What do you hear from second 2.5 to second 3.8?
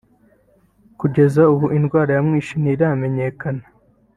ntiramenyekana